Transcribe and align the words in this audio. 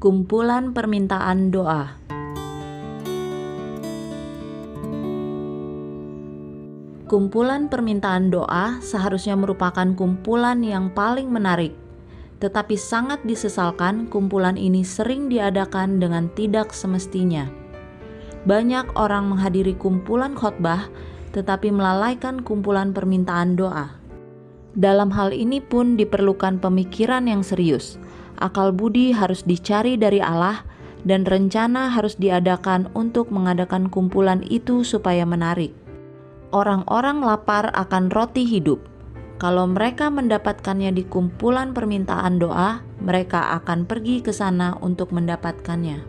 Kumpulan 0.00 0.72
permintaan 0.72 1.52
doa. 1.52 1.92
Kumpulan 7.04 7.68
permintaan 7.68 8.32
doa 8.32 8.80
seharusnya 8.80 9.36
merupakan 9.36 9.84
kumpulan 9.92 10.64
yang 10.64 10.88
paling 10.96 11.28
menarik, 11.28 11.76
tetapi 12.40 12.80
sangat 12.80 13.20
disesalkan 13.28 14.08
kumpulan 14.08 14.56
ini 14.56 14.80
sering 14.88 15.28
diadakan 15.28 16.00
dengan 16.00 16.32
tidak 16.32 16.72
semestinya. 16.72 17.44
Banyak 18.48 18.96
orang 18.96 19.28
menghadiri 19.28 19.76
kumpulan 19.76 20.32
khotbah, 20.32 20.88
tetapi 21.36 21.68
melalaikan 21.68 22.40
kumpulan 22.40 22.96
permintaan 22.96 23.52
doa. 23.52 24.00
Dalam 24.72 25.12
hal 25.12 25.36
ini 25.36 25.60
pun 25.60 26.00
diperlukan 26.00 26.56
pemikiran 26.56 27.28
yang 27.28 27.44
serius. 27.44 28.00
Akal 28.40 28.72
budi 28.72 29.12
harus 29.12 29.44
dicari 29.44 30.00
dari 30.00 30.24
Allah, 30.24 30.64
dan 31.04 31.28
rencana 31.28 31.92
harus 31.92 32.16
diadakan 32.16 32.88
untuk 32.96 33.28
mengadakan 33.28 33.92
kumpulan 33.92 34.40
itu 34.48 34.80
supaya 34.84 35.28
menarik. 35.28 35.76
Orang-orang 36.50 37.20
lapar 37.20 37.68
akan 37.76 38.08
roti 38.10 38.48
hidup. 38.48 38.80
Kalau 39.40 39.64
mereka 39.64 40.12
mendapatkannya 40.12 40.92
di 40.92 41.04
kumpulan 41.08 41.72
permintaan 41.72 42.36
doa, 42.36 42.84
mereka 43.00 43.56
akan 43.60 43.88
pergi 43.88 44.20
ke 44.20 44.32
sana 44.32 44.76
untuk 44.84 45.12
mendapatkannya. 45.16 46.04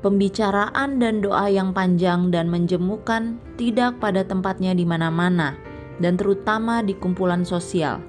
Pembicaraan 0.00 0.96
dan 0.96 1.20
doa 1.20 1.52
yang 1.52 1.76
panjang 1.76 2.32
dan 2.32 2.48
menjemukan 2.48 3.36
tidak 3.60 4.00
pada 4.00 4.24
tempatnya 4.24 4.72
di 4.72 4.88
mana-mana, 4.88 5.56
dan 6.00 6.16
terutama 6.16 6.80
di 6.80 6.96
kumpulan 6.96 7.44
sosial. 7.44 8.00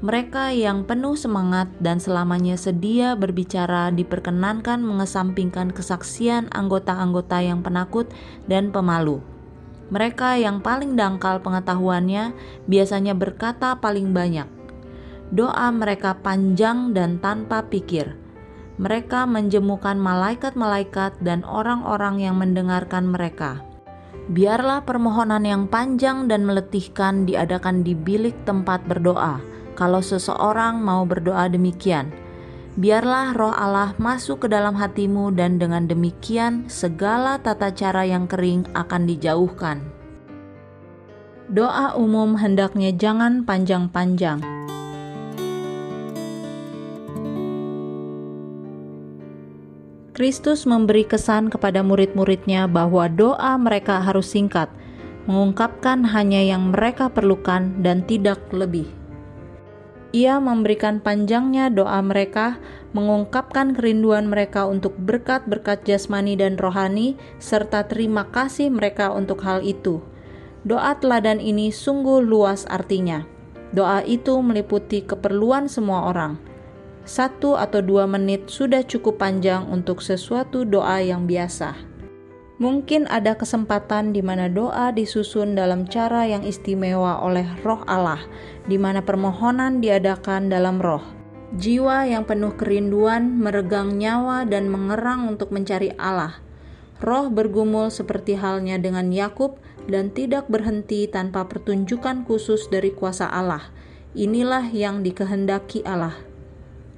Mereka 0.00 0.56
yang 0.56 0.88
penuh 0.88 1.12
semangat 1.12 1.68
dan 1.76 2.00
selamanya 2.00 2.56
sedia 2.56 3.12
berbicara 3.12 3.92
diperkenankan 3.92 4.80
mengesampingkan 4.80 5.76
kesaksian 5.76 6.48
anggota-anggota 6.56 7.44
yang 7.44 7.60
penakut 7.60 8.08
dan 8.48 8.72
pemalu. 8.72 9.20
Mereka 9.90 10.40
yang 10.40 10.62
paling 10.62 10.94
dangkal 10.94 11.42
pengetahuannya 11.42 12.32
biasanya 12.70 13.12
berkata 13.12 13.76
paling 13.76 14.14
banyak. 14.14 14.46
Doa 15.34 15.68
mereka 15.74 16.16
panjang 16.16 16.94
dan 16.94 17.20
tanpa 17.20 17.66
pikir. 17.66 18.14
Mereka 18.80 19.28
menjemukan 19.28 20.00
malaikat-malaikat 20.00 21.20
dan 21.20 21.44
orang-orang 21.44 22.24
yang 22.24 22.40
mendengarkan 22.40 23.12
mereka. 23.12 23.60
Biarlah 24.30 24.86
permohonan 24.86 25.42
yang 25.42 25.66
panjang 25.66 26.30
dan 26.30 26.46
meletihkan 26.46 27.26
diadakan 27.26 27.82
di 27.82 27.98
bilik 27.98 28.32
tempat 28.46 28.80
berdoa. 28.86 29.49
Kalau 29.80 30.04
seseorang 30.04 30.84
mau 30.84 31.08
berdoa 31.08 31.48
demikian, 31.48 32.12
biarlah 32.76 33.32
roh 33.32 33.56
Allah 33.56 33.96
masuk 33.96 34.44
ke 34.44 34.52
dalam 34.52 34.76
hatimu 34.76 35.32
dan 35.32 35.56
dengan 35.56 35.88
demikian 35.88 36.68
segala 36.68 37.40
tata 37.40 37.72
cara 37.72 38.04
yang 38.04 38.28
kering 38.28 38.68
akan 38.76 39.08
dijauhkan. 39.08 39.80
Doa 41.48 41.96
umum 41.96 42.36
hendaknya 42.36 42.92
jangan 42.92 43.48
panjang-panjang. 43.48 44.44
Kristus 50.12 50.68
memberi 50.68 51.08
kesan 51.08 51.48
kepada 51.48 51.80
murid-muridnya 51.80 52.68
bahwa 52.68 53.08
doa 53.08 53.56
mereka 53.56 54.04
harus 54.04 54.28
singkat, 54.28 54.68
mengungkapkan 55.24 56.04
hanya 56.04 56.44
yang 56.44 56.68
mereka 56.68 57.08
perlukan 57.08 57.80
dan 57.80 58.04
tidak 58.04 58.44
lebih. 58.52 58.99
Ia 60.10 60.42
memberikan 60.42 60.98
panjangnya 60.98 61.70
doa 61.70 62.02
mereka, 62.02 62.58
mengungkapkan 62.90 63.78
kerinduan 63.78 64.26
mereka 64.26 64.66
untuk 64.66 64.98
berkat-berkat 64.98 65.86
jasmani 65.86 66.34
dan 66.34 66.58
rohani, 66.58 67.14
serta 67.38 67.86
terima 67.86 68.26
kasih 68.26 68.74
mereka 68.74 69.14
untuk 69.14 69.46
hal 69.46 69.62
itu. 69.62 70.02
Doa 70.66 70.98
teladan 70.98 71.38
ini 71.38 71.70
sungguh 71.70 72.18
luas 72.26 72.66
artinya. 72.66 73.22
Doa 73.70 74.02
itu 74.02 74.34
meliputi 74.42 75.06
keperluan 75.06 75.70
semua 75.70 76.10
orang. 76.10 76.42
Satu 77.06 77.54
atau 77.54 77.78
dua 77.78 78.10
menit 78.10 78.50
sudah 78.50 78.82
cukup 78.82 79.22
panjang 79.22 79.62
untuk 79.70 80.02
sesuatu 80.02 80.66
doa 80.66 80.98
yang 80.98 81.24
biasa. 81.30 81.89
Mungkin 82.60 83.08
ada 83.08 83.40
kesempatan 83.40 84.12
di 84.12 84.20
mana 84.20 84.52
doa 84.52 84.92
disusun 84.92 85.56
dalam 85.56 85.88
cara 85.88 86.28
yang 86.28 86.44
istimewa 86.44 87.16
oleh 87.24 87.48
Roh 87.64 87.80
Allah, 87.88 88.20
di 88.68 88.76
mana 88.76 89.00
permohonan 89.00 89.80
diadakan 89.80 90.52
dalam 90.52 90.76
roh. 90.76 91.00
Jiwa 91.56 92.04
yang 92.04 92.28
penuh 92.28 92.52
kerinduan 92.60 93.40
meregang 93.40 93.96
nyawa 93.96 94.44
dan 94.44 94.68
mengerang 94.68 95.24
untuk 95.24 95.56
mencari 95.56 95.96
Allah. 95.96 96.44
Roh 97.00 97.32
bergumul 97.32 97.88
seperti 97.88 98.36
halnya 98.36 98.76
dengan 98.76 99.08
Yakub 99.08 99.56
dan 99.88 100.12
tidak 100.12 100.52
berhenti 100.52 101.08
tanpa 101.08 101.48
pertunjukan 101.48 102.28
khusus 102.28 102.68
dari 102.68 102.92
kuasa 102.92 103.24
Allah. 103.24 103.72
Inilah 104.12 104.68
yang 104.68 105.00
dikehendaki 105.00 105.80
Allah. 105.88 106.12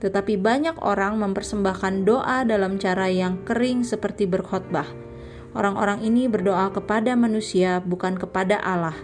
Tetapi 0.02 0.42
banyak 0.42 0.82
orang 0.82 1.22
mempersembahkan 1.22 2.02
doa 2.02 2.42
dalam 2.42 2.82
cara 2.82 3.06
yang 3.06 3.46
kering 3.46 3.86
seperti 3.86 4.26
berkhotbah 4.26 5.11
Orang-orang 5.52 6.00
ini 6.00 6.28
berdoa 6.28 6.72
kepada 6.72 7.12
manusia, 7.12 7.84
bukan 7.84 8.16
kepada 8.16 8.60
Allah. 8.64 8.96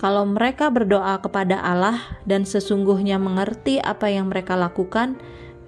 Kalau 0.00 0.24
mereka 0.24 0.72
berdoa 0.72 1.20
kepada 1.20 1.60
Allah 1.60 2.00
dan 2.24 2.48
sesungguhnya 2.48 3.20
mengerti 3.20 3.78
apa 3.78 4.08
yang 4.08 4.32
mereka 4.32 4.56
lakukan, 4.56 5.20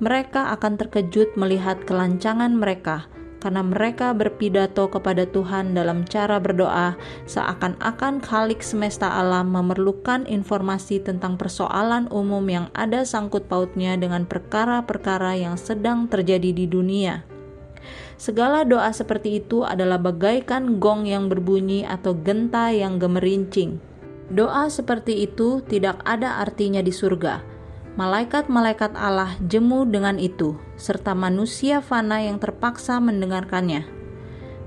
mereka 0.03 0.51
akan 0.57 0.81
terkejut 0.81 1.37
melihat 1.37 1.85
kelancangan 1.85 2.51
mereka 2.57 3.07
karena 3.43 3.67
mereka 3.67 4.15
berpidato 4.15 4.87
kepada 4.87 5.27
Tuhan 5.27 5.75
dalam 5.75 6.07
cara 6.07 6.39
berdoa 6.39 6.95
seakan-akan 7.27 8.23
Khalik 8.23 8.63
semesta 8.63 9.11
alam 9.19 9.51
memerlukan 9.51 10.31
informasi 10.31 11.03
tentang 11.03 11.35
persoalan 11.35 12.07
umum 12.15 12.47
yang 12.47 12.67
ada 12.71 13.03
sangkut 13.03 13.51
pautnya 13.51 13.99
dengan 13.99 14.31
perkara-perkara 14.31 15.35
yang 15.43 15.59
sedang 15.59 16.07
terjadi 16.07 16.55
di 16.55 16.71
dunia. 16.71 17.32
Segala 18.23 18.63
doa 18.63 18.95
seperti 18.95 19.43
itu 19.43 19.67
adalah 19.67 19.99
bagaikan 19.99 20.79
gong 20.79 21.11
yang 21.11 21.27
berbunyi 21.27 21.83
atau 21.83 22.15
genta 22.15 22.71
yang 22.71 23.03
gemerincing. 23.03 23.83
Doa 24.31 24.71
seperti 24.71 25.27
itu 25.27 25.59
tidak 25.67 25.99
ada 26.07 26.39
artinya 26.39 26.79
di 26.87 26.95
surga. 26.95 27.43
Malaikat-malaikat 27.99 28.95
Allah 28.95 29.35
jemu 29.51 29.91
dengan 29.91 30.23
itu, 30.23 30.55
serta 30.79 31.19
manusia 31.19 31.83
fana 31.83 32.23
yang 32.23 32.39
terpaksa 32.39 33.03
mendengarkannya. 33.03 33.91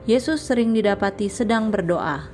Yesus 0.04 0.44
sering 0.44 0.76
didapati 0.76 1.32
sedang 1.32 1.72
berdoa. 1.72 2.28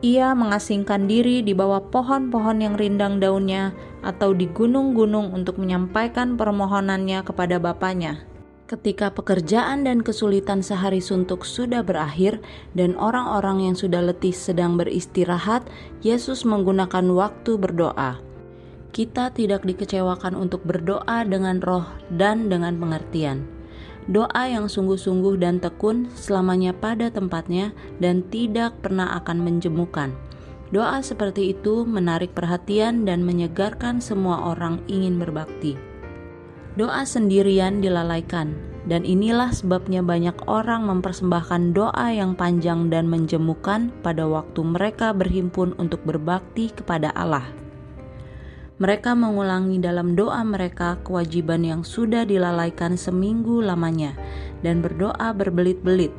Ia 0.00 0.32
mengasingkan 0.32 1.04
diri 1.04 1.44
di 1.44 1.52
bawah 1.52 1.84
pohon-pohon 1.92 2.64
yang 2.64 2.80
rindang 2.80 3.20
daunnya 3.20 3.76
atau 4.00 4.32
di 4.32 4.48
gunung-gunung 4.48 5.36
untuk 5.36 5.60
menyampaikan 5.60 6.40
permohonannya 6.40 7.20
kepada 7.28 7.60
Bapaknya. 7.60 8.24
Ketika 8.70 9.10
pekerjaan 9.10 9.82
dan 9.82 9.98
kesulitan 9.98 10.62
sehari 10.62 11.02
suntuk 11.02 11.42
sudah 11.42 11.82
berakhir 11.82 12.38
dan 12.78 12.94
orang-orang 12.94 13.66
yang 13.66 13.74
sudah 13.74 13.98
letih 13.98 14.30
sedang 14.30 14.78
beristirahat, 14.78 15.66
Yesus 16.06 16.46
menggunakan 16.46 17.02
waktu 17.10 17.58
berdoa. 17.58 18.22
Kita 18.94 19.34
tidak 19.34 19.66
dikecewakan 19.66 20.38
untuk 20.38 20.62
berdoa 20.62 21.26
dengan 21.26 21.58
roh 21.58 21.82
dan 22.14 22.46
dengan 22.46 22.78
pengertian. 22.78 23.42
Doa 24.06 24.46
yang 24.46 24.70
sungguh-sungguh 24.70 25.42
dan 25.42 25.58
tekun 25.58 26.06
selamanya 26.14 26.70
pada 26.70 27.10
tempatnya 27.10 27.74
dan 27.98 28.22
tidak 28.30 28.78
pernah 28.86 29.18
akan 29.18 29.42
menjemukan. 29.42 30.14
Doa 30.70 31.02
seperti 31.02 31.58
itu 31.58 31.82
menarik 31.82 32.38
perhatian 32.38 33.02
dan 33.02 33.26
menyegarkan 33.26 33.98
semua 33.98 34.54
orang 34.54 34.78
ingin 34.86 35.18
berbakti. 35.18 35.89
Doa 36.78 37.02
sendirian 37.02 37.82
dilalaikan, 37.82 38.54
dan 38.86 39.02
inilah 39.02 39.50
sebabnya 39.50 40.06
banyak 40.06 40.38
orang 40.46 40.86
mempersembahkan 40.86 41.74
doa 41.74 42.14
yang 42.14 42.38
panjang 42.38 42.86
dan 42.86 43.10
menjemukan 43.10 43.90
pada 44.06 44.24
waktu 44.30 44.62
mereka 44.62 45.10
berhimpun 45.10 45.74
untuk 45.82 45.98
berbakti 46.06 46.70
kepada 46.70 47.10
Allah. 47.18 47.44
Mereka 48.80 49.12
mengulangi 49.12 49.76
dalam 49.76 50.16
doa 50.16 50.40
mereka 50.40 50.96
kewajiban 51.04 51.60
yang 51.60 51.82
sudah 51.84 52.24
dilalaikan 52.24 52.96
seminggu 52.96 53.60
lamanya 53.60 54.16
dan 54.64 54.80
berdoa 54.80 55.36
berbelit-belit 55.36 56.14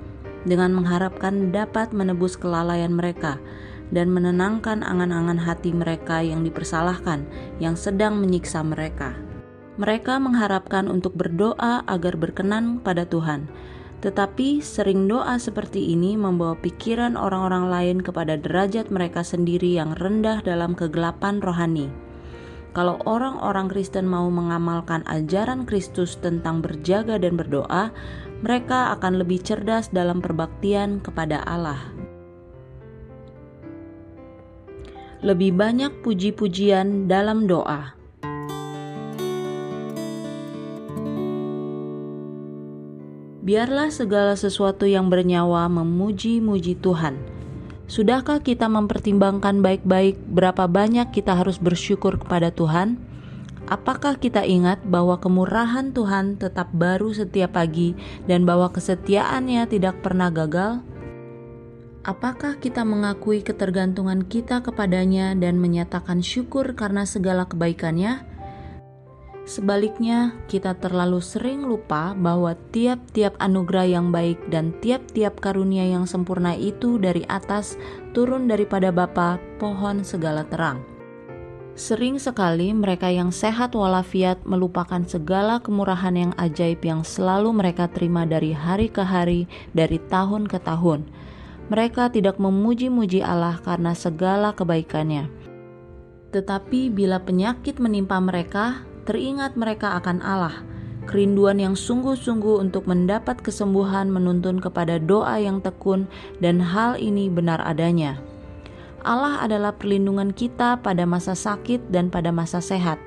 dengan 0.45 0.75
mengharapkan 0.75 1.49
dapat 1.49 1.89
menebus 1.89 2.37
kelalaian 2.37 2.93
mereka 2.93 3.41
dan 3.89 4.13
menenangkan 4.13 4.85
angan-angan 4.85 5.41
hati 5.41 5.73
mereka 5.73 6.21
yang 6.21 6.45
dipersalahkan 6.45 7.25
yang 7.57 7.73
sedang 7.73 8.21
menyiksa 8.21 8.61
mereka. 8.61 9.30
Mereka 9.81 10.21
mengharapkan 10.21 10.85
untuk 10.85 11.17
berdoa 11.17 11.81
agar 11.89 12.13
berkenan 12.13 12.77
pada 12.85 13.01
Tuhan, 13.01 13.49
tetapi 14.05 14.61
sering 14.61 15.09
doa 15.09 15.41
seperti 15.41 15.97
ini 15.97 16.13
membawa 16.13 16.53
pikiran 16.53 17.17
orang-orang 17.17 17.65
lain 17.65 17.97
kepada 18.05 18.37
derajat 18.37 18.93
mereka 18.93 19.25
sendiri 19.25 19.73
yang 19.73 19.97
rendah 19.97 20.45
dalam 20.45 20.77
kegelapan 20.77 21.41
rohani. 21.41 21.89
Kalau 22.77 23.01
orang-orang 23.09 23.73
Kristen 23.73 24.05
mau 24.05 24.29
mengamalkan 24.29 25.01
ajaran 25.09 25.65
Kristus 25.65 26.13
tentang 26.21 26.61
berjaga 26.61 27.17
dan 27.17 27.33
berdoa, 27.33 27.89
mereka 28.45 28.93
akan 28.93 29.17
lebih 29.17 29.41
cerdas 29.41 29.89
dalam 29.89 30.21
perbaktian 30.21 31.01
kepada 31.01 31.41
Allah. 31.49 31.81
Lebih 35.25 35.57
banyak 35.57 36.05
puji-pujian 36.05 37.09
dalam 37.09 37.49
doa. 37.49 38.00
Biarlah 43.41 43.89
segala 43.89 44.37
sesuatu 44.37 44.85
yang 44.85 45.09
bernyawa 45.09 45.65
memuji-muji 45.65 46.77
Tuhan 46.77 47.17
Sudahkah 47.91 48.39
kita 48.39 48.71
mempertimbangkan 48.71 49.59
baik-baik 49.59 50.15
berapa 50.31 50.63
banyak 50.63 51.11
kita 51.11 51.35
harus 51.35 51.59
bersyukur 51.59 52.15
kepada 52.15 52.47
Tuhan? 52.47 52.95
Apakah 53.67 54.15
kita 54.15 54.47
ingat 54.47 54.79
bahwa 54.87 55.19
kemurahan 55.19 55.91
Tuhan 55.91 56.39
tetap 56.39 56.71
baru 56.71 57.11
setiap 57.11 57.59
pagi 57.59 57.91
dan 58.31 58.47
bahwa 58.47 58.71
kesetiaannya 58.71 59.67
tidak 59.67 59.99
pernah 59.99 60.31
gagal? 60.31 60.79
Apakah 62.07 62.63
kita 62.63 62.87
mengakui 62.87 63.43
ketergantungan 63.43 64.23
kita 64.23 64.63
kepadanya 64.63 65.35
dan 65.35 65.59
menyatakan 65.59 66.23
syukur 66.23 66.77
karena 66.79 67.03
segala 67.03 67.43
kebaikannya? 67.43 68.30
Sebaliknya, 69.41 70.37
kita 70.45 70.77
terlalu 70.77 71.17
sering 71.17 71.65
lupa 71.65 72.13
bahwa 72.13 72.53
tiap-tiap 72.69 73.33
anugerah 73.41 73.89
yang 73.89 74.13
baik 74.13 74.37
dan 74.53 74.69
tiap-tiap 74.85 75.41
karunia 75.41 75.81
yang 75.81 76.05
sempurna 76.05 76.53
itu 76.53 77.01
dari 77.01 77.25
atas 77.25 77.73
turun 78.13 78.45
daripada 78.45 78.93
Bapa, 78.93 79.41
pohon 79.57 80.05
segala 80.05 80.45
terang. 80.45 80.85
Sering 81.73 82.21
sekali 82.21 82.69
mereka 82.75 83.09
yang 83.09 83.33
sehat 83.33 83.73
walafiat 83.73 84.43
melupakan 84.45 85.01
segala 85.07 85.57
kemurahan 85.57 86.13
yang 86.13 86.33
ajaib 86.37 86.83
yang 86.85 87.01
selalu 87.01 87.49
mereka 87.49 87.89
terima 87.89 88.29
dari 88.29 88.53
hari 88.53 88.93
ke 88.93 89.01
hari, 89.01 89.49
dari 89.73 89.97
tahun 90.11 90.45
ke 90.45 90.61
tahun. 90.61 91.09
Mereka 91.73 92.13
tidak 92.13 92.37
memuji-muji 92.37 93.25
Allah 93.25 93.57
karena 93.63 93.97
segala 93.97 94.53
kebaikannya. 94.53 95.31
Tetapi 96.35 96.93
bila 96.93 97.23
penyakit 97.23 97.79
menimpa 97.79 98.19
mereka, 98.19 98.83
teringat 99.03 99.57
mereka 99.57 99.97
akan 99.97 100.21
Allah. 100.21 100.63
Kerinduan 101.09 101.57
yang 101.57 101.73
sungguh-sungguh 101.73 102.61
untuk 102.61 102.85
mendapat 102.85 103.41
kesembuhan 103.41 104.13
menuntun 104.13 104.61
kepada 104.61 105.01
doa 105.01 105.41
yang 105.41 105.57
tekun, 105.57 106.05
dan 106.39 106.61
hal 106.61 106.93
ini 106.95 107.25
benar 107.25 107.57
adanya. 107.65 108.21
Allah 109.01 109.41
adalah 109.41 109.73
perlindungan 109.73 110.29
kita 110.29 110.77
pada 110.85 111.09
masa 111.09 111.33
sakit 111.33 111.89
dan 111.89 112.13
pada 112.13 112.29
masa 112.29 112.61
sehat. 112.61 113.01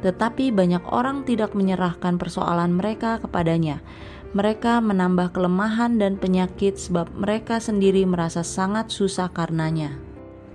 Tetapi 0.00 0.48
banyak 0.54 0.80
orang 0.88 1.28
tidak 1.28 1.52
menyerahkan 1.52 2.16
persoalan 2.16 2.80
mereka 2.80 3.20
kepadanya. 3.20 3.84
Mereka 4.32 4.80
menambah 4.80 5.36
kelemahan 5.36 6.00
dan 6.00 6.16
penyakit 6.16 6.80
sebab 6.80 7.12
mereka 7.12 7.60
sendiri 7.60 8.08
merasa 8.08 8.40
sangat 8.40 8.88
susah 8.88 9.28
karenanya. 9.32 10.07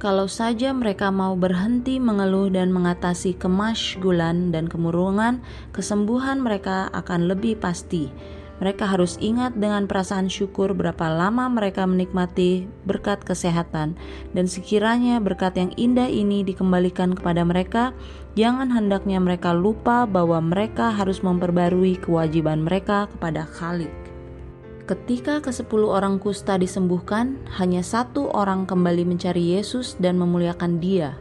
Kalau 0.03 0.27
saja 0.27 0.75
mereka 0.75 1.15
mau 1.15 1.31
berhenti 1.39 1.95
mengeluh 1.95 2.51
dan 2.51 2.75
mengatasi 2.75 3.39
kemasgulan 3.39 4.51
dan 4.51 4.67
kemurungan, 4.67 5.39
kesembuhan 5.71 6.43
mereka 6.43 6.91
akan 6.91 7.31
lebih 7.31 7.55
pasti. 7.55 8.11
Mereka 8.59 8.83
harus 8.83 9.15
ingat 9.23 9.55
dengan 9.55 9.87
perasaan 9.87 10.27
syukur 10.27 10.75
berapa 10.75 11.07
lama 11.07 11.47
mereka 11.47 11.87
menikmati 11.87 12.67
berkat 12.83 13.23
kesehatan, 13.23 13.95
dan 14.35 14.45
sekiranya 14.51 15.23
berkat 15.23 15.55
yang 15.55 15.71
indah 15.79 16.11
ini 16.11 16.43
dikembalikan 16.43 17.15
kepada 17.15 17.47
mereka, 17.47 17.95
jangan 18.35 18.75
hendaknya 18.75 19.23
mereka 19.23 19.55
lupa 19.55 20.03
bahwa 20.03 20.43
mereka 20.43 20.91
harus 20.91 21.23
memperbarui 21.23 21.95
kewajiban 21.95 22.67
mereka 22.67 23.07
kepada 23.07 23.47
Khalik. 23.47 24.02
Ketika 24.93 25.41
kesepuluh 25.41 25.89
orang 25.89 26.21
kusta 26.21 26.53
disembuhkan, 26.53 27.41
hanya 27.57 27.81
satu 27.81 28.29
orang 28.29 28.69
kembali 28.69 29.09
mencari 29.09 29.57
Yesus 29.57 29.97
dan 29.97 30.21
memuliakan 30.21 30.77
Dia. 30.77 31.17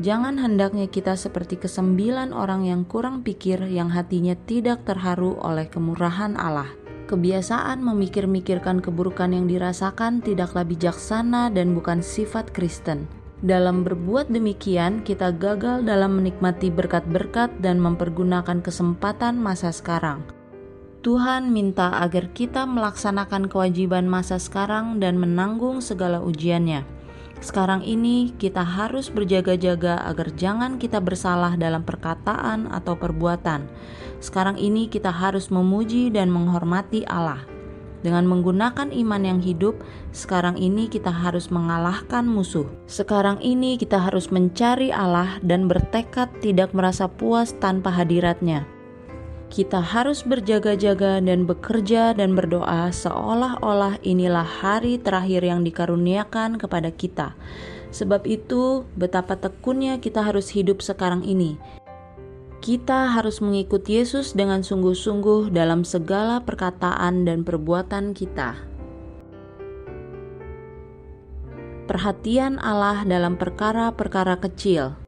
Jangan 0.00 0.40
hendaknya 0.40 0.88
kita 0.88 1.12
seperti 1.12 1.60
kesembilan 1.60 2.32
orang 2.32 2.64
yang 2.64 2.88
kurang 2.88 3.20
pikir, 3.20 3.68
yang 3.68 3.92
hatinya 3.92 4.32
tidak 4.48 4.88
terharu 4.88 5.36
oleh 5.44 5.68
kemurahan 5.68 6.40
Allah. 6.40 6.72
Kebiasaan 7.04 7.84
memikir-mikirkan 7.84 8.80
keburukan 8.80 9.36
yang 9.36 9.44
dirasakan 9.44 10.24
tidaklah 10.24 10.64
bijaksana 10.64 11.52
dan 11.52 11.76
bukan 11.76 12.00
sifat 12.00 12.48
Kristen. 12.56 13.04
Dalam 13.44 13.84
berbuat 13.84 14.32
demikian, 14.32 15.04
kita 15.04 15.36
gagal 15.36 15.84
dalam 15.84 16.16
menikmati 16.16 16.72
berkat-berkat 16.72 17.60
dan 17.60 17.76
mempergunakan 17.76 18.64
kesempatan 18.64 19.36
masa 19.36 19.68
sekarang. 19.68 20.24
Tuhan 21.02 21.50
minta 21.50 21.98
agar 21.98 22.30
kita 22.30 22.62
melaksanakan 22.62 23.50
kewajiban 23.50 24.06
masa 24.06 24.38
sekarang 24.38 25.02
dan 25.02 25.18
menanggung 25.18 25.82
segala 25.82 26.22
ujiannya. 26.22 26.86
Sekarang 27.42 27.82
ini 27.82 28.30
kita 28.38 28.62
harus 28.62 29.10
berjaga-jaga 29.10 29.98
agar 30.06 30.30
jangan 30.38 30.78
kita 30.78 31.02
bersalah 31.02 31.58
dalam 31.58 31.82
perkataan 31.82 32.70
atau 32.70 32.94
perbuatan. 32.94 33.66
Sekarang 34.22 34.54
ini 34.54 34.86
kita 34.86 35.10
harus 35.10 35.50
memuji 35.50 36.06
dan 36.14 36.30
menghormati 36.30 37.02
Allah. 37.10 37.42
Dengan 38.06 38.22
menggunakan 38.30 38.94
iman 38.94 39.22
yang 39.26 39.42
hidup, 39.42 39.82
sekarang 40.14 40.54
ini 40.54 40.86
kita 40.86 41.10
harus 41.10 41.50
mengalahkan 41.50 42.30
musuh. 42.30 42.70
Sekarang 42.86 43.42
ini 43.42 43.74
kita 43.74 43.98
harus 43.98 44.30
mencari 44.30 44.94
Allah 44.94 45.42
dan 45.42 45.66
bertekad 45.66 46.30
tidak 46.38 46.70
merasa 46.70 47.10
puas 47.10 47.58
tanpa 47.58 47.90
hadiratnya 47.90 48.62
kita 49.52 49.84
harus 49.84 50.24
berjaga-jaga 50.24 51.20
dan 51.20 51.44
bekerja 51.44 52.16
dan 52.16 52.32
berdoa 52.32 52.88
seolah-olah 52.88 54.00
inilah 54.00 54.48
hari 54.48 54.96
terakhir 54.96 55.44
yang 55.44 55.60
dikaruniakan 55.60 56.56
kepada 56.56 56.88
kita. 56.88 57.36
Sebab 57.92 58.24
itu, 58.24 58.88
betapa 58.96 59.36
tekunnya 59.36 60.00
kita 60.00 60.24
harus 60.24 60.48
hidup 60.56 60.80
sekarang 60.80 61.20
ini. 61.28 61.60
Kita 62.64 63.12
harus 63.12 63.44
mengikut 63.44 63.84
Yesus 63.84 64.32
dengan 64.32 64.64
sungguh-sungguh 64.64 65.52
dalam 65.52 65.84
segala 65.84 66.40
perkataan 66.40 67.28
dan 67.28 67.44
perbuatan 67.44 68.16
kita. 68.16 68.56
Perhatian 71.84 72.56
Allah 72.56 73.04
dalam 73.04 73.36
perkara-perkara 73.36 74.40
kecil. 74.40 75.01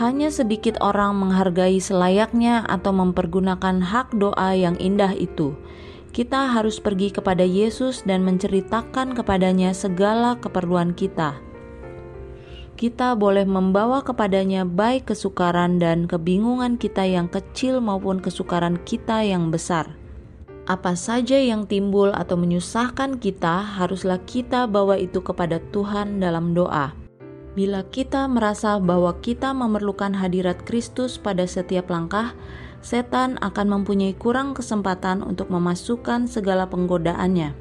Hanya 0.00 0.32
sedikit 0.32 0.80
orang 0.80 1.20
menghargai 1.20 1.76
selayaknya 1.76 2.64
atau 2.64 2.88
mempergunakan 2.88 3.84
hak 3.84 4.16
doa 4.16 4.56
yang 4.56 4.80
indah 4.80 5.12
itu. 5.12 5.52
Kita 6.16 6.56
harus 6.56 6.80
pergi 6.80 7.12
kepada 7.12 7.44
Yesus 7.44 8.02
dan 8.08 8.24
menceritakan 8.24 9.12
kepadanya 9.12 9.76
segala 9.76 10.40
keperluan 10.40 10.96
kita. 10.96 11.36
Kita 12.80 13.12
boleh 13.12 13.44
membawa 13.44 14.00
kepadanya 14.00 14.64
baik 14.64 15.12
kesukaran 15.12 15.76
dan 15.76 16.08
kebingungan 16.08 16.80
kita 16.80 17.04
yang 17.04 17.28
kecil 17.28 17.84
maupun 17.84 18.24
kesukaran 18.24 18.80
kita 18.88 19.20
yang 19.20 19.52
besar. 19.52 20.00
Apa 20.64 20.96
saja 20.96 21.36
yang 21.36 21.68
timbul 21.68 22.08
atau 22.16 22.40
menyusahkan 22.40 23.20
kita, 23.20 23.76
haruslah 23.76 24.16
kita 24.24 24.64
bawa 24.64 24.96
itu 24.96 25.20
kepada 25.20 25.60
Tuhan 25.76 26.24
dalam 26.24 26.56
doa. 26.56 26.99
Bila 27.60 27.84
kita 27.84 28.24
merasa 28.24 28.80
bahwa 28.80 29.20
kita 29.20 29.52
memerlukan 29.52 30.16
hadirat 30.16 30.64
Kristus 30.64 31.20
pada 31.20 31.44
setiap 31.44 31.92
langkah, 31.92 32.32
setan 32.80 33.36
akan 33.44 33.68
mempunyai 33.68 34.16
kurang 34.16 34.56
kesempatan 34.56 35.20
untuk 35.20 35.52
memasukkan 35.52 36.24
segala 36.24 36.72
penggodaannya. 36.72 37.52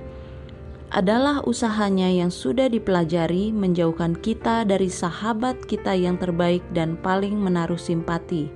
Adalah 0.95 1.43
usahanya 1.43 2.07
yang 2.07 2.31
sudah 2.31 2.71
dipelajari 2.71 3.51
menjauhkan 3.51 4.15
kita 4.15 4.63
dari 4.63 4.87
sahabat 4.87 5.67
kita 5.67 5.91
yang 5.99 6.15
terbaik 6.15 6.63
dan 6.71 6.95
paling 6.95 7.35
menaruh 7.35 7.75
simpati. 7.75 8.47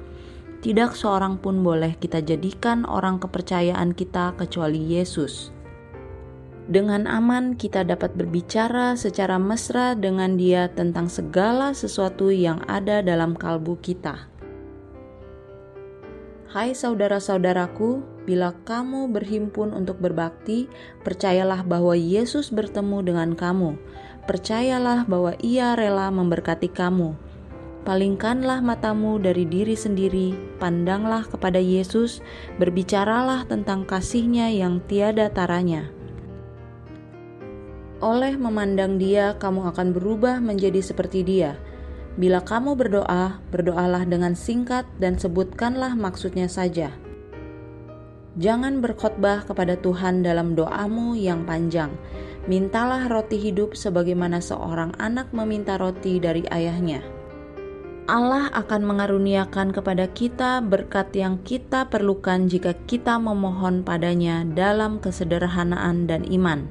Tidak 0.64 0.96
seorang 0.96 1.44
pun 1.44 1.60
boleh 1.60 2.00
kita 2.00 2.24
jadikan 2.24 2.88
orang 2.88 3.20
kepercayaan 3.20 3.92
kita 3.92 4.32
kecuali 4.40 4.80
Yesus. 4.80 5.53
Dengan 6.64 7.12
aman, 7.12 7.60
kita 7.60 7.84
dapat 7.84 8.16
berbicara 8.16 8.96
secara 8.96 9.36
mesra 9.36 10.00
dengan 10.00 10.40
Dia 10.40 10.72
tentang 10.72 11.12
segala 11.12 11.76
sesuatu 11.76 12.32
yang 12.32 12.64
ada 12.72 13.04
dalam 13.04 13.36
kalbu 13.36 13.84
kita. 13.84 14.32
Hai 16.48 16.72
saudara-saudaraku, 16.72 18.24
bila 18.24 18.56
kamu 18.64 19.12
berhimpun 19.12 19.76
untuk 19.76 20.00
berbakti, 20.00 20.72
percayalah 21.04 21.68
bahwa 21.68 22.00
Yesus 22.00 22.48
bertemu 22.48 23.12
dengan 23.12 23.36
kamu. 23.36 23.76
Percayalah 24.24 25.04
bahwa 25.04 25.36
Ia 25.44 25.76
rela 25.76 26.16
memberkati 26.16 26.72
kamu. 26.72 27.12
Palingkanlah 27.84 28.64
matamu 28.64 29.20
dari 29.20 29.44
diri 29.44 29.76
sendiri, 29.76 30.32
pandanglah 30.64 31.28
kepada 31.28 31.60
Yesus, 31.60 32.24
berbicaralah 32.56 33.44
tentang 33.52 33.84
kasihnya 33.84 34.48
yang 34.48 34.80
tiada 34.88 35.28
taranya 35.28 35.92
Oleh 38.04 38.36
memandang 38.36 39.00
dia, 39.00 39.40
kamu 39.40 39.72
akan 39.72 39.96
berubah 39.96 40.44
menjadi 40.44 40.84
seperti 40.84 41.24
dia. 41.24 41.56
Bila 42.20 42.44
kamu 42.44 42.76
berdoa, 42.76 43.40
berdoalah 43.48 44.04
dengan 44.04 44.36
singkat 44.36 44.84
dan 45.00 45.16
sebutkanlah 45.16 45.96
maksudnya 45.96 46.52
saja. 46.52 46.92
Jangan 48.36 48.84
berkhotbah 48.84 49.48
kepada 49.48 49.80
Tuhan 49.80 50.20
dalam 50.20 50.52
doamu 50.52 51.16
yang 51.16 51.48
panjang. 51.48 51.96
Mintalah 52.44 53.08
roti 53.08 53.40
hidup 53.40 53.72
sebagaimana 53.72 54.44
seorang 54.44 55.00
anak 55.00 55.32
meminta 55.32 55.80
roti 55.80 56.20
dari 56.20 56.44
ayahnya. 56.52 57.00
Allah 58.04 58.52
akan 58.52 58.84
mengaruniakan 58.84 59.72
kepada 59.72 60.12
kita 60.12 60.60
berkat 60.60 61.16
yang 61.16 61.40
kita 61.40 61.88
perlukan 61.88 62.52
jika 62.52 62.76
kita 62.84 63.16
memohon 63.16 63.80
padanya 63.88 64.44
dalam 64.44 65.00
kesederhanaan 65.00 66.04
dan 66.04 66.28
iman. 66.28 66.68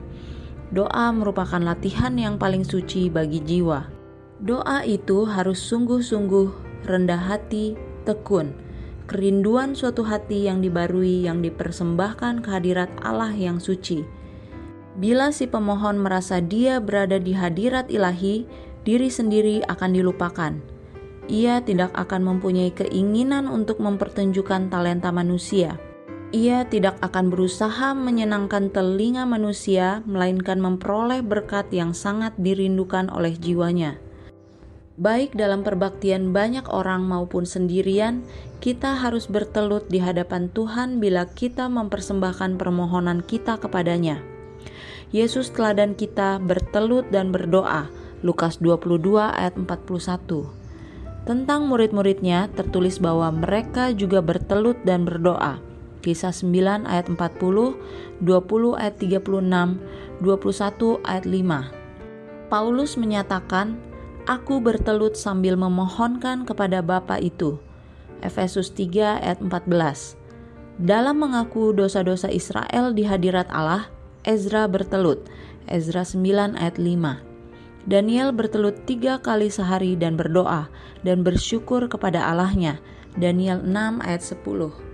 Doa 0.73 1.13
merupakan 1.13 1.61
latihan 1.61 2.17
yang 2.17 2.41
paling 2.41 2.65
suci 2.65 3.13
bagi 3.13 3.45
jiwa. 3.45 3.93
Doa 4.41 4.83
itu 4.89 5.29
harus 5.29 5.61
sungguh-sungguh, 5.61 6.83
rendah 6.89 7.21
hati, 7.21 7.77
tekun, 8.09 8.57
kerinduan 9.05 9.77
suatu 9.77 10.03
hati 10.03 10.49
yang 10.49 10.65
dibarui 10.65 11.29
yang 11.29 11.45
dipersembahkan 11.45 12.41
kehadirat 12.41 12.89
Allah 13.05 13.37
yang 13.37 13.61
suci. 13.61 14.03
Bila 14.97 15.29
si 15.31 15.45
pemohon 15.45 16.01
merasa 16.01 16.41
dia 16.41 16.81
berada 16.81 17.21
di 17.21 17.37
hadirat 17.37 17.93
ilahi, 17.93 18.49
diri 18.83 19.13
sendiri 19.13 19.61
akan 19.69 19.91
dilupakan 19.93 20.73
ia 21.31 21.63
tidak 21.63 21.95
akan 21.95 22.35
mempunyai 22.35 22.75
keinginan 22.75 23.47
untuk 23.47 23.79
mempertunjukkan 23.79 24.69
talenta 24.73 25.15
manusia. 25.15 25.79
Ia 26.33 26.65
tidak 26.65 26.97
akan 27.05 27.29
berusaha 27.29 27.93
menyenangkan 27.93 28.73
telinga 28.73 29.29
manusia, 29.29 30.01
melainkan 30.09 30.65
memperoleh 30.65 31.21
berkat 31.21 31.69
yang 31.69 31.93
sangat 31.93 32.33
dirindukan 32.41 33.13
oleh 33.13 33.37
jiwanya. 33.37 34.01
Baik 34.97 35.37
dalam 35.37 35.61
perbaktian 35.61 36.33
banyak 36.33 36.65
orang 36.73 37.05
maupun 37.05 37.45
sendirian, 37.45 38.25
kita 38.65 38.97
harus 38.97 39.29
bertelut 39.29 39.93
di 39.93 40.01
hadapan 40.01 40.49
Tuhan 40.49 41.05
bila 41.05 41.29
kita 41.29 41.69
mempersembahkan 41.69 42.57
permohonan 42.57 43.21
kita 43.21 43.61
kepadanya. 43.61 44.25
Yesus 45.13 45.53
teladan 45.53 45.93
kita 45.93 46.41
bertelut 46.41 47.13
dan 47.13 47.29
berdoa. 47.29 47.93
Lukas 48.25 48.57
22 48.57 49.21
ayat 49.21 49.53
41. 49.61 50.49
Tentang 51.29 51.69
murid-muridnya 51.69 52.49
tertulis 52.57 52.97
bahwa 52.97 53.29
mereka 53.29 53.93
juga 53.93 54.25
bertelut 54.25 54.81
dan 54.89 55.05
berdoa. 55.05 55.72
Kisah 56.03 56.35
9 56.35 56.83
ayat 56.83 57.07
40, 57.07 57.79
20 58.27 58.75
ayat 58.75 58.95
36, 58.99 59.23
21 60.19 60.99
ayat 61.07 61.25
5. 61.31 62.51
Paulus 62.51 62.99
menyatakan, 62.99 63.79
Aku 64.27 64.59
bertelut 64.59 65.15
sambil 65.15 65.55
memohonkan 65.55 66.43
kepada 66.43 66.83
Bapa 66.83 67.23
itu. 67.23 67.63
Efesus 68.19 68.75
3 68.75 69.23
ayat 69.23 69.39
14. 69.39 70.19
Dalam 70.83 71.23
mengaku 71.23 71.71
dosa-dosa 71.71 72.31
Israel 72.31 72.95
di 72.95 73.07
hadirat 73.07 73.47
Allah, 73.55 73.87
Ezra 74.27 74.67
bertelut. 74.67 75.23
Ezra 75.71 76.03
9 76.03 76.59
ayat 76.59 76.83
5. 76.83 77.23
Daniel 77.83 78.31
bertelut 78.31 78.87
tiga 78.87 79.19
kali 79.19 79.51
sehari 79.51 79.99
dan 79.99 80.15
berdoa 80.15 80.71
dan 81.03 81.27
bersyukur 81.27 81.91
kepada 81.91 82.31
Allahnya. 82.31 82.79
Daniel 83.19 83.59
6 83.63 84.03
ayat 84.07 84.23
10 84.23 84.92